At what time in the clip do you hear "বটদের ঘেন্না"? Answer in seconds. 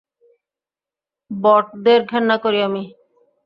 1.31-2.35